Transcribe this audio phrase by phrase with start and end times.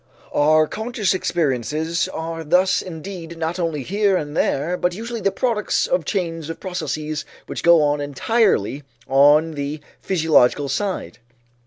[0.33, 5.85] Our conscious experiences are thus indeed not only here and there, but usually the products
[5.85, 11.19] of chains of processes which go on entirely on the physiological side.